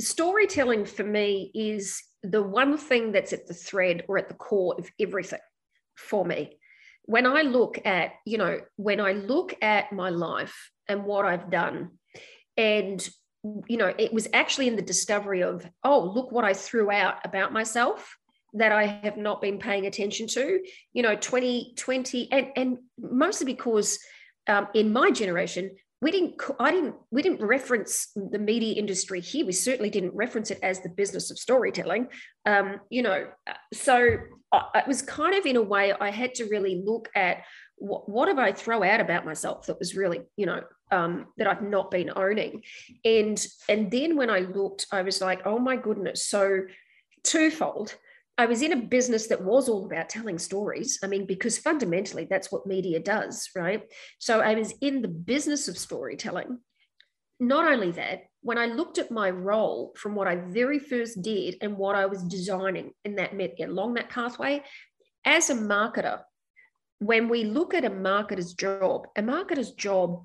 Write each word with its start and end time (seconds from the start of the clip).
storytelling 0.00 0.84
for 0.84 1.04
me 1.04 1.50
is 1.54 2.02
the 2.22 2.42
one 2.42 2.76
thing 2.76 3.12
that's 3.12 3.32
at 3.32 3.46
the 3.46 3.54
thread 3.54 4.04
or 4.08 4.18
at 4.18 4.28
the 4.28 4.34
core 4.34 4.74
of 4.78 4.90
everything 5.00 5.40
for 5.96 6.24
me. 6.24 6.58
When 7.04 7.26
I 7.26 7.42
look 7.42 7.78
at, 7.86 8.12
you 8.26 8.38
know, 8.38 8.60
when 8.76 9.00
I 9.00 9.12
look 9.12 9.54
at 9.62 9.92
my 9.92 10.10
life 10.10 10.70
and 10.88 11.04
what 11.04 11.24
I've 11.24 11.50
done, 11.50 11.92
and, 12.56 13.08
you 13.66 13.76
know, 13.76 13.94
it 13.98 14.12
was 14.12 14.28
actually 14.32 14.68
in 14.68 14.76
the 14.76 14.82
discovery 14.82 15.42
of, 15.42 15.66
oh, 15.84 16.12
look 16.14 16.32
what 16.32 16.44
I 16.44 16.52
threw 16.52 16.90
out 16.90 17.24
about 17.24 17.52
myself 17.52 18.16
that 18.54 18.72
I 18.72 18.86
have 19.04 19.16
not 19.16 19.40
been 19.40 19.58
paying 19.58 19.86
attention 19.86 20.26
to, 20.28 20.60
you 20.92 21.02
know, 21.02 21.14
2020, 21.14 22.32
and, 22.32 22.46
and 22.56 22.78
mostly 22.98 23.46
because 23.46 23.98
um, 24.46 24.68
in 24.74 24.92
my 24.92 25.10
generation, 25.10 25.76
we 26.00 26.10
didn't 26.10 26.40
i 26.60 26.70
didn't 26.70 26.94
we 27.10 27.22
didn't 27.22 27.44
reference 27.44 28.10
the 28.14 28.38
media 28.38 28.74
industry 28.74 29.20
here. 29.20 29.44
We 29.44 29.52
certainly 29.52 29.90
didn't 29.90 30.14
reference 30.14 30.50
it 30.50 30.60
as 30.62 30.80
the 30.80 30.88
business 30.88 31.30
of 31.30 31.38
storytelling. 31.38 32.08
Um, 32.46 32.80
you 32.90 33.02
know 33.02 33.28
so 33.72 34.16
uh, 34.52 34.62
it 34.74 34.86
was 34.86 35.02
kind 35.02 35.34
of 35.34 35.44
in 35.44 35.56
a 35.56 35.62
way 35.62 35.92
i 35.92 36.10
had 36.10 36.34
to 36.34 36.44
really 36.46 36.82
look 36.84 37.10
at 37.14 37.42
what, 37.76 38.08
what 38.08 38.28
have 38.28 38.38
i 38.38 38.52
throw 38.52 38.82
out 38.82 39.00
about 39.00 39.26
myself 39.26 39.66
that 39.66 39.78
was 39.78 39.94
really 39.94 40.20
you 40.36 40.46
know 40.46 40.62
um, 40.90 41.26
that 41.36 41.46
i've 41.46 41.62
not 41.62 41.90
been 41.90 42.10
owning? 42.16 42.62
And 43.04 43.44
and 43.68 43.90
then 43.90 44.16
when 44.16 44.30
i 44.30 44.40
looked 44.40 44.86
i 44.92 45.02
was 45.02 45.20
like 45.20 45.42
oh 45.46 45.58
my 45.58 45.76
goodness. 45.76 46.26
So 46.26 46.62
twofold 47.24 47.96
I 48.38 48.46
was 48.46 48.62
in 48.62 48.72
a 48.72 48.76
business 48.76 49.26
that 49.26 49.42
was 49.42 49.68
all 49.68 49.84
about 49.84 50.08
telling 50.08 50.38
stories. 50.38 51.00
I 51.02 51.08
mean, 51.08 51.26
because 51.26 51.58
fundamentally 51.58 52.28
that's 52.30 52.52
what 52.52 52.68
media 52.68 53.00
does, 53.00 53.50
right? 53.56 53.82
So 54.20 54.40
I 54.40 54.54
was 54.54 54.72
in 54.80 55.02
the 55.02 55.08
business 55.08 55.66
of 55.66 55.76
storytelling. 55.76 56.58
Not 57.40 57.70
only 57.70 57.90
that, 57.92 58.22
when 58.42 58.56
I 58.56 58.66
looked 58.66 58.98
at 58.98 59.10
my 59.10 59.30
role 59.30 59.92
from 59.96 60.14
what 60.14 60.28
I 60.28 60.36
very 60.36 60.78
first 60.78 61.20
did 61.20 61.56
and 61.60 61.76
what 61.76 61.96
I 61.96 62.06
was 62.06 62.22
designing 62.22 62.92
in 63.04 63.16
that 63.16 63.32
along 63.60 63.94
that 63.94 64.08
pathway, 64.08 64.62
as 65.24 65.50
a 65.50 65.54
marketer, 65.54 66.20
when 67.00 67.28
we 67.28 67.42
look 67.42 67.74
at 67.74 67.84
a 67.84 67.90
marketer's 67.90 68.54
job, 68.54 69.08
a 69.16 69.22
marketer's 69.22 69.72
job 69.72 70.24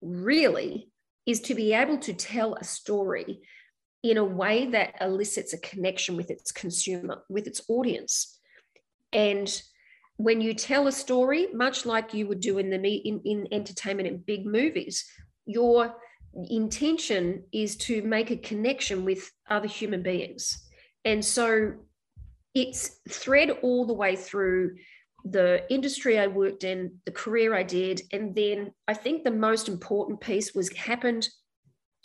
really 0.00 0.92
is 1.26 1.40
to 1.40 1.54
be 1.54 1.72
able 1.72 1.98
to 1.98 2.12
tell 2.12 2.54
a 2.54 2.64
story 2.64 3.40
in 4.10 4.16
a 4.16 4.24
way 4.24 4.66
that 4.66 4.94
elicits 5.00 5.52
a 5.52 5.58
connection 5.58 6.16
with 6.16 6.30
its 6.30 6.52
consumer, 6.52 7.22
with 7.28 7.46
its 7.46 7.62
audience. 7.68 8.38
And 9.12 9.50
when 10.16 10.40
you 10.40 10.54
tell 10.54 10.86
a 10.86 10.92
story, 10.92 11.48
much 11.52 11.86
like 11.86 12.14
you 12.14 12.26
would 12.26 12.40
do 12.40 12.58
in 12.58 12.70
the 12.70 12.76
in, 12.76 13.20
in 13.24 13.48
entertainment 13.52 14.08
and 14.08 14.26
big 14.26 14.46
movies, 14.46 15.04
your 15.46 15.94
intention 16.50 17.44
is 17.52 17.76
to 17.76 18.02
make 18.02 18.30
a 18.30 18.36
connection 18.36 19.04
with 19.04 19.30
other 19.48 19.68
human 19.68 20.02
beings. 20.02 20.68
And 21.04 21.24
so 21.24 21.74
it's 22.54 23.00
thread 23.08 23.50
all 23.62 23.86
the 23.86 23.94
way 23.94 24.16
through 24.16 24.76
the 25.24 25.64
industry 25.72 26.18
I 26.18 26.26
worked 26.26 26.64
in, 26.64 26.96
the 27.04 27.12
career 27.12 27.54
I 27.54 27.62
did. 27.62 28.02
And 28.12 28.34
then 28.34 28.72
I 28.86 28.94
think 28.94 29.24
the 29.24 29.30
most 29.30 29.68
important 29.68 30.20
piece 30.20 30.54
was 30.54 30.70
happened 30.76 31.28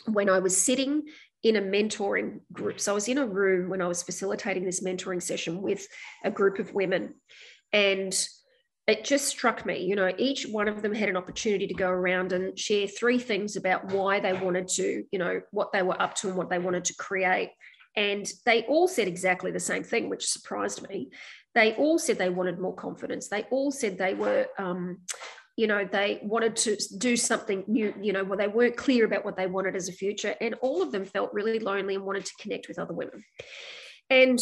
when 0.06 0.30
I 0.30 0.40
was 0.40 0.60
sitting 0.60 1.04
in 1.44 1.58
a 1.58 1.62
mentoring 1.62 2.40
group. 2.52 2.80
So 2.80 2.94
I 2.94 2.96
was 2.96 3.08
in 3.08 3.18
a 3.18 3.26
room 3.26 3.70
when 3.70 3.82
I 3.82 3.88
was 3.88 4.02
facilitating 4.02 4.64
this 4.64 4.82
mentoring 4.82 5.22
session 5.22 5.62
with 5.62 5.86
a 6.24 6.32
group 6.32 6.58
of 6.58 6.74
women. 6.74 7.16
And 7.74 8.14
it 8.88 9.06
just 9.06 9.28
struck 9.28 9.66
me, 9.66 9.84
you 9.84 9.96
know, 9.96 10.12
each 10.18 10.46
one 10.46 10.68
of 10.68 10.82
them 10.82 10.94
had 10.94 11.10
an 11.10 11.16
opportunity 11.16 11.68
to 11.68 11.74
go 11.74 11.90
around 11.90 12.34
and 12.34 12.58
share 12.58 12.88
three 12.88 13.20
things 13.20 13.56
about 13.56 13.92
why 13.94 14.20
they 14.20 14.34
wanted 14.34 14.68
to, 14.70 15.04
you 15.12 15.20
know, 15.20 15.42
what 15.52 15.72
they 15.72 15.82
were 15.82 16.02
up 16.02 16.16
to 16.16 16.28
and 16.28 16.38
what 16.38 16.50
they 16.50 16.60
wanted 16.60 16.86
to 16.86 16.96
create. 16.96 17.52
And 17.96 18.30
they 18.46 18.64
all 18.64 18.88
said 18.88 19.08
exactly 19.08 19.52
the 19.52 19.60
same 19.60 19.84
thing, 19.84 20.10
which 20.10 20.26
surprised 20.26 20.88
me. 20.90 21.12
They 21.56 21.76
all 21.76 22.00
said 22.00 22.18
they 22.18 22.30
wanted 22.30 22.60
more 22.60 22.76
confidence. 22.76 23.30
They 23.30 23.44
all 23.52 23.72
said 23.72 23.98
they 23.98 24.16
were 24.16 24.48
um, 24.58 25.00
you 25.56 25.68
know 25.68 25.88
they 25.90 26.20
wanted 26.24 26.56
to 26.56 26.78
do 26.98 27.16
something 27.16 27.64
new 27.68 27.94
you 28.02 28.12
know 28.12 28.24
well 28.24 28.38
they 28.38 28.48
weren't 28.48 28.78
clear 28.78 29.06
about 29.06 29.24
what 29.24 29.38
they 29.38 29.48
wanted 29.48 29.76
as 29.76 29.88
a 29.88 29.94
future 29.94 30.36
and 30.42 30.56
all 30.62 30.82
of 30.82 30.92
them 30.92 31.06
felt 31.06 31.34
really 31.34 31.60
lonely 31.60 31.96
and 31.96 32.04
wanted 32.04 32.26
to 32.26 32.34
connect 32.40 32.68
with 32.68 32.80
other 32.80 32.94
women. 32.94 33.24
And 34.10 34.40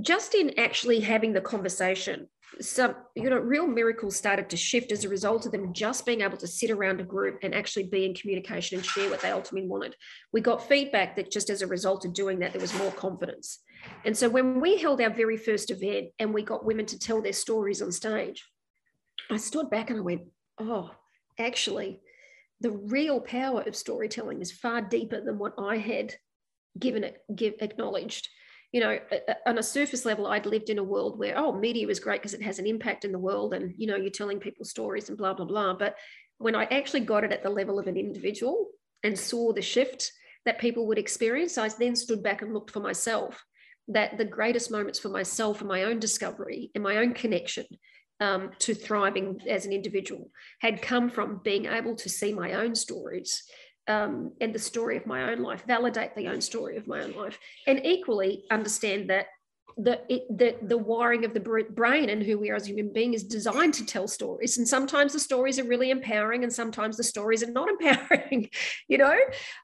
just 0.00 0.34
in 0.34 0.58
actually 0.58 1.00
having 1.00 1.32
the 1.32 1.40
conversation 1.40 2.28
some 2.60 2.94
you 3.14 3.30
know 3.30 3.38
real 3.38 3.66
miracles 3.66 4.14
started 4.14 4.50
to 4.50 4.56
shift 4.56 4.92
as 4.92 5.04
a 5.04 5.08
result 5.08 5.46
of 5.46 5.52
them 5.52 5.72
just 5.72 6.04
being 6.04 6.20
able 6.20 6.36
to 6.36 6.46
sit 6.46 6.70
around 6.70 7.00
a 7.00 7.04
group 7.04 7.38
and 7.42 7.54
actually 7.54 7.84
be 7.84 8.04
in 8.04 8.14
communication 8.14 8.76
and 8.76 8.86
share 8.86 9.08
what 9.08 9.20
they 9.20 9.30
ultimately 9.30 9.68
wanted. 9.68 9.96
We 10.32 10.42
got 10.42 10.68
feedback 10.68 11.16
that 11.16 11.30
just 11.30 11.48
as 11.48 11.62
a 11.62 11.66
result 11.66 12.04
of 12.04 12.12
doing 12.12 12.40
that 12.40 12.52
there 12.52 12.60
was 12.60 12.76
more 12.76 12.92
confidence. 12.92 13.60
And 14.04 14.14
so 14.16 14.28
when 14.28 14.60
we 14.60 14.76
held 14.76 15.00
our 15.00 15.10
very 15.10 15.38
first 15.38 15.70
event 15.70 16.10
and 16.18 16.34
we 16.34 16.42
got 16.42 16.64
women 16.64 16.84
to 16.86 16.98
tell 16.98 17.22
their 17.22 17.32
stories 17.32 17.82
on 17.82 17.90
stage 17.90 18.44
i 19.30 19.36
stood 19.36 19.70
back 19.70 19.90
and 19.90 19.98
i 19.98 20.02
went 20.02 20.22
oh, 20.58 20.90
actually, 21.38 22.00
the 22.60 22.70
real 22.70 23.20
power 23.20 23.62
of 23.62 23.76
storytelling 23.76 24.40
is 24.40 24.52
far 24.52 24.80
deeper 24.80 25.20
than 25.20 25.38
what 25.38 25.54
I 25.58 25.78
had 25.78 26.14
given 26.78 27.04
it, 27.04 27.18
give, 27.34 27.54
acknowledged. 27.60 28.28
You 28.72 28.80
know, 28.80 28.98
on 29.46 29.58
a 29.58 29.62
surface 29.62 30.04
level, 30.04 30.26
I'd 30.26 30.46
lived 30.46 30.70
in 30.70 30.78
a 30.78 30.84
world 30.84 31.18
where, 31.18 31.36
oh, 31.36 31.52
media 31.52 31.88
is 31.88 32.00
great 32.00 32.22
because 32.22 32.34
it 32.34 32.42
has 32.42 32.58
an 32.58 32.66
impact 32.66 33.04
in 33.04 33.12
the 33.12 33.18
world 33.18 33.52
and, 33.52 33.74
you 33.76 33.86
know, 33.86 33.96
you're 33.96 34.10
telling 34.10 34.38
people 34.38 34.64
stories 34.64 35.08
and 35.08 35.18
blah, 35.18 35.34
blah, 35.34 35.44
blah. 35.44 35.74
But 35.74 35.96
when 36.38 36.54
I 36.54 36.64
actually 36.64 37.00
got 37.00 37.24
it 37.24 37.32
at 37.32 37.42
the 37.42 37.50
level 37.50 37.78
of 37.78 37.86
an 37.86 37.96
individual 37.96 38.68
and 39.02 39.18
saw 39.18 39.52
the 39.52 39.60
shift 39.60 40.10
that 40.46 40.58
people 40.58 40.86
would 40.86 40.98
experience, 40.98 41.58
I 41.58 41.68
then 41.68 41.94
stood 41.94 42.22
back 42.22 42.42
and 42.42 42.54
looked 42.54 42.70
for 42.70 42.80
myself 42.80 43.44
that 43.88 44.16
the 44.16 44.24
greatest 44.24 44.70
moments 44.70 44.98
for 44.98 45.08
myself 45.08 45.60
and 45.60 45.68
my 45.68 45.84
own 45.84 45.98
discovery 45.98 46.70
and 46.74 46.82
my 46.82 46.96
own 46.98 47.12
connection 47.12 47.66
um, 48.22 48.50
to 48.60 48.72
thriving 48.72 49.40
as 49.48 49.66
an 49.66 49.72
individual 49.72 50.30
had 50.60 50.80
come 50.80 51.10
from 51.10 51.40
being 51.42 51.66
able 51.66 51.96
to 51.96 52.08
see 52.08 52.32
my 52.32 52.52
own 52.52 52.74
stories 52.74 53.42
um, 53.88 54.32
and 54.40 54.54
the 54.54 54.60
story 54.60 54.96
of 54.96 55.06
my 55.06 55.32
own 55.32 55.42
life, 55.42 55.64
validate 55.66 56.14
the 56.14 56.28
own 56.28 56.40
story 56.40 56.76
of 56.76 56.86
my 56.86 57.02
own 57.02 57.12
life, 57.12 57.36
and 57.66 57.84
equally 57.84 58.44
understand 58.50 59.10
that 59.10 59.26
the, 59.76 60.00
it, 60.08 60.22
the 60.36 60.56
the 60.62 60.78
wiring 60.78 61.24
of 61.24 61.34
the 61.34 61.40
brain 61.40 62.10
and 62.10 62.22
who 62.22 62.38
we 62.38 62.50
are 62.50 62.56
as 62.56 62.66
human 62.66 62.92
beings 62.92 63.16
is 63.16 63.24
designed 63.24 63.74
to 63.74 63.86
tell 63.86 64.08
stories. 64.08 64.58
And 64.58 64.66
sometimes 64.66 65.12
the 65.12 65.20
stories 65.20 65.58
are 65.58 65.64
really 65.64 65.90
empowering 65.90 66.44
and 66.44 66.52
sometimes 66.52 66.96
the 66.96 67.04
stories 67.04 67.42
are 67.42 67.50
not 67.50 67.68
empowering 67.80 68.48
you 68.88 68.98
know? 68.98 69.16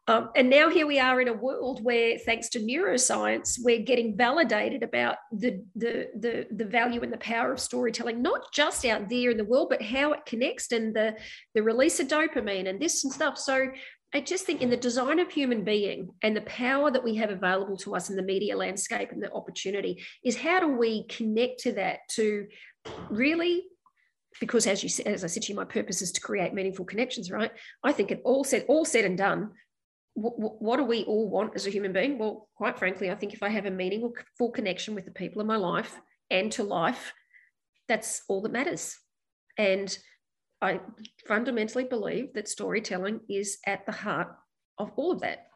Um, 0.06 0.30
and 0.36 0.50
now 0.50 0.70
here 0.70 0.86
we 0.86 0.98
are 0.98 1.20
in 1.20 1.28
a 1.28 1.32
world 1.32 1.82
where 1.82 2.18
thanks 2.18 2.48
to 2.50 2.60
neuroscience 2.60 3.58
we're 3.62 3.82
getting 3.82 4.16
validated 4.16 4.82
about 4.82 5.16
the, 5.32 5.62
the 5.76 6.08
the 6.18 6.46
the 6.50 6.64
value 6.64 7.02
and 7.02 7.12
the 7.12 7.18
power 7.18 7.52
of 7.52 7.60
storytelling 7.60 8.22
not 8.22 8.52
just 8.52 8.84
out 8.84 9.08
there 9.08 9.30
in 9.30 9.36
the 9.36 9.44
world 9.44 9.68
but 9.70 9.82
how 9.82 10.12
it 10.12 10.24
connects 10.26 10.72
and 10.72 10.94
the 10.94 11.16
the 11.54 11.62
release 11.62 12.00
of 12.00 12.08
dopamine 12.08 12.68
and 12.68 12.80
this 12.80 13.04
and 13.04 13.12
stuff. 13.12 13.38
So 13.38 13.68
I 14.14 14.20
just 14.22 14.46
think 14.46 14.62
in 14.62 14.70
the 14.70 14.76
design 14.76 15.18
of 15.18 15.30
human 15.30 15.64
being 15.64 16.10
and 16.22 16.34
the 16.34 16.42
power 16.42 16.90
that 16.90 17.04
we 17.04 17.16
have 17.16 17.30
available 17.30 17.76
to 17.78 17.94
us 17.94 18.08
in 18.08 18.16
the 18.16 18.22
media 18.22 18.56
landscape 18.56 19.12
and 19.12 19.22
the 19.22 19.32
opportunity 19.32 20.02
is 20.24 20.36
how 20.36 20.60
do 20.60 20.68
we 20.68 21.06
connect 21.08 21.60
to 21.60 21.72
that 21.72 22.00
to 22.12 22.46
really 23.10 23.64
because 24.40 24.66
as 24.66 24.82
you 24.82 25.04
as 25.04 25.24
I 25.24 25.26
said 25.26 25.42
to 25.44 25.52
you, 25.52 25.56
my 25.56 25.64
purpose 25.64 26.00
is 26.00 26.12
to 26.12 26.20
create 26.20 26.54
meaningful 26.54 26.84
connections, 26.84 27.30
right? 27.30 27.50
I 27.82 27.92
think 27.92 28.10
it 28.10 28.22
all 28.24 28.44
said 28.44 28.64
all 28.68 28.84
said 28.84 29.04
and 29.04 29.18
done. 29.18 29.50
What, 30.14 30.78
do 30.78 30.84
we 30.84 31.04
all 31.04 31.30
want 31.30 31.54
as 31.54 31.66
a 31.68 31.70
human 31.70 31.92
being? 31.92 32.18
Well, 32.18 32.48
quite 32.56 32.76
frankly, 32.76 33.08
I 33.08 33.14
think 33.14 33.34
if 33.34 33.42
I 33.42 33.50
have 33.50 33.66
a 33.66 33.70
meaningful 33.70 34.14
full 34.36 34.50
connection 34.50 34.96
with 34.96 35.04
the 35.04 35.12
people 35.12 35.40
in 35.40 35.46
my 35.46 35.56
life 35.56 35.96
and 36.28 36.50
to 36.52 36.64
life, 36.64 37.12
that's 37.86 38.22
all 38.28 38.42
that 38.42 38.50
matters. 38.50 38.96
And 39.56 39.96
I 40.60 40.80
fundamentally 41.26 41.84
believe 41.84 42.34
that 42.34 42.48
storytelling 42.48 43.20
is 43.28 43.58
at 43.66 43.86
the 43.86 43.92
heart 43.92 44.28
of 44.78 44.92
all 44.96 45.12
of 45.12 45.20
that. 45.20 45.46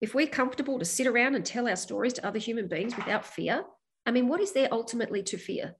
If 0.00 0.14
we're 0.14 0.26
comfortable 0.26 0.78
to 0.78 0.84
sit 0.84 1.06
around 1.06 1.34
and 1.34 1.44
tell 1.44 1.68
our 1.68 1.76
stories 1.76 2.12
to 2.14 2.26
other 2.26 2.38
human 2.38 2.68
beings 2.68 2.96
without 2.96 3.24
fear, 3.24 3.64
I 4.06 4.10
mean, 4.10 4.28
what 4.28 4.40
is 4.40 4.52
there 4.52 4.68
ultimately 4.72 5.22
to 5.24 5.38
fear? 5.38 5.74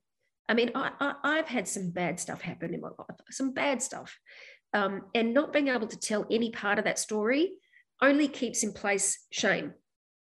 I 0.49 0.55
mean, 0.55 0.71
I, 0.75 1.15
I, 1.23 1.37
have 1.37 1.47
had 1.47 1.69
some 1.69 1.91
bad 1.91 2.19
stuff 2.19 2.41
happen 2.41 2.75
in 2.75 2.81
my 2.81 2.89
life, 2.89 3.19
some 3.31 3.53
bad 3.53 3.83
stuff. 3.83 4.19
Um, 4.73 5.03
and 5.15 5.35
not 5.35 5.53
being 5.53 5.69
able 5.69 5.87
to 5.87 5.99
tell 5.99 6.27
any 6.31 6.51
part 6.51 6.79
of 6.79 6.85
that 6.85 6.99
story 6.99 7.53
only 8.01 8.29
keeps 8.29 8.63
in 8.63 8.73
place 8.73 9.27
shame 9.31 9.73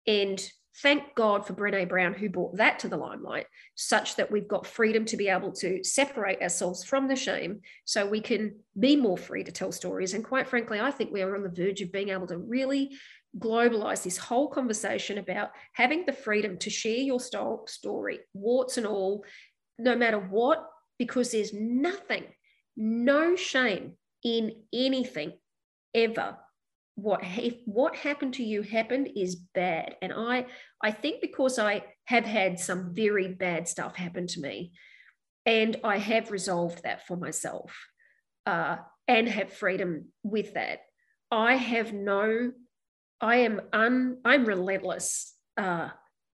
and 0.07 0.51
Thank 0.81 1.13
God 1.13 1.45
for 1.45 1.53
Brene 1.53 1.87
Brown, 1.87 2.13
who 2.15 2.29
brought 2.29 2.57
that 2.57 2.79
to 2.79 2.87
the 2.87 2.97
limelight, 2.97 3.45
such 3.75 4.15
that 4.15 4.31
we've 4.31 4.47
got 4.47 4.65
freedom 4.65 5.05
to 5.05 5.17
be 5.17 5.27
able 5.27 5.51
to 5.53 5.83
separate 5.83 6.41
ourselves 6.41 6.83
from 6.83 7.07
the 7.07 7.15
shame 7.15 7.61
so 7.85 8.07
we 8.07 8.21
can 8.21 8.55
be 8.79 8.95
more 8.95 9.17
free 9.17 9.43
to 9.43 9.51
tell 9.51 9.71
stories. 9.71 10.15
And 10.15 10.23
quite 10.23 10.47
frankly, 10.47 10.79
I 10.79 10.89
think 10.89 11.11
we 11.11 11.21
are 11.21 11.35
on 11.35 11.43
the 11.43 11.49
verge 11.49 11.81
of 11.81 11.91
being 11.91 12.09
able 12.09 12.25
to 12.27 12.37
really 12.37 12.97
globalize 13.37 14.03
this 14.03 14.17
whole 14.17 14.47
conversation 14.47 15.19
about 15.19 15.51
having 15.73 16.05
the 16.05 16.13
freedom 16.13 16.57
to 16.57 16.69
share 16.71 16.97
your 16.97 17.19
story, 17.19 18.19
warts 18.33 18.77
and 18.77 18.87
all, 18.87 19.23
no 19.77 19.95
matter 19.95 20.19
what, 20.19 20.67
because 20.97 21.31
there's 21.31 21.53
nothing, 21.53 22.25
no 22.75 23.35
shame 23.35 23.93
in 24.23 24.55
anything 24.73 25.33
ever 25.93 26.37
what 26.95 27.21
if 27.23 27.55
what 27.65 27.95
happened 27.95 28.35
to 28.35 28.43
you 28.43 28.61
happened 28.61 29.09
is 29.15 29.35
bad. 29.35 29.95
And 30.01 30.13
i 30.13 30.45
i 30.81 30.91
think 30.91 31.21
because 31.21 31.57
i 31.57 31.83
have 32.05 32.25
had 32.25 32.59
some 32.59 32.93
very 32.93 33.27
bad 33.27 33.67
stuff 33.67 33.95
happen 33.95 34.27
to 34.27 34.41
me 34.41 34.73
and 35.45 35.77
i 35.83 35.97
have 35.97 36.31
resolved 36.31 36.83
that 36.83 37.07
for 37.07 37.17
myself 37.17 37.75
uh, 38.45 38.77
and 39.07 39.27
have 39.27 39.51
freedom 39.51 40.05
with 40.23 40.53
that 40.53 40.79
i 41.31 41.55
have 41.55 41.93
no 41.93 42.51
i 43.21 43.37
am 43.37 43.61
un 43.71 44.17
i'm 44.25 44.45
relentless 44.45 45.33
uh, 45.57 45.89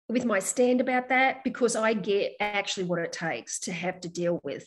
with 0.07 0.25
my 0.25 0.39
stand 0.39 0.81
about 0.81 1.09
that 1.09 1.43
because 1.43 1.75
i 1.75 1.93
get 1.93 2.33
actually 2.39 2.85
what 2.85 2.99
it 2.99 3.11
takes 3.11 3.59
to 3.59 3.71
have 3.71 3.99
to 4.01 4.09
deal 4.09 4.39
with 4.43 4.65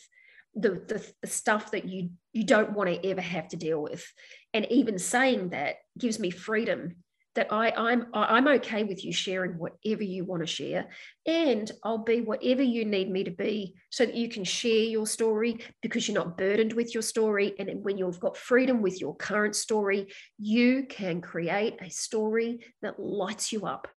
the, 0.54 0.70
the, 0.86 1.12
the 1.22 1.26
stuff 1.26 1.70
that 1.70 1.86
you 1.86 2.10
you 2.32 2.44
don't 2.44 2.72
want 2.72 2.90
to 2.90 3.08
ever 3.08 3.20
have 3.20 3.48
to 3.48 3.56
deal 3.56 3.82
with 3.82 4.04
and 4.52 4.66
even 4.70 4.98
saying 4.98 5.50
that 5.50 5.76
gives 5.98 6.18
me 6.18 6.30
freedom 6.30 6.96
that 7.34 7.48
I, 7.50 7.70
I'm 7.70 8.06
I'm 8.12 8.46
okay 8.46 8.84
with 8.84 9.04
you 9.04 9.12
sharing 9.12 9.52
whatever 9.52 10.02
you 10.02 10.24
want 10.24 10.42
to 10.42 10.46
share, 10.46 10.88
and 11.26 11.70
I'll 11.82 11.98
be 11.98 12.20
whatever 12.20 12.62
you 12.62 12.84
need 12.84 13.10
me 13.10 13.24
to 13.24 13.30
be, 13.30 13.74
so 13.90 14.04
that 14.04 14.14
you 14.14 14.28
can 14.28 14.44
share 14.44 14.84
your 14.84 15.06
story 15.06 15.60
because 15.80 16.06
you're 16.06 16.14
not 16.14 16.36
burdened 16.36 16.74
with 16.74 16.92
your 16.92 17.02
story. 17.02 17.54
And 17.58 17.82
when 17.84 17.96
you've 17.96 18.20
got 18.20 18.36
freedom 18.36 18.82
with 18.82 19.00
your 19.00 19.16
current 19.16 19.56
story, 19.56 20.12
you 20.38 20.84
can 20.88 21.20
create 21.20 21.78
a 21.80 21.88
story 21.88 22.66
that 22.82 23.00
lights 23.00 23.50
you 23.52 23.64
up. 23.64 23.88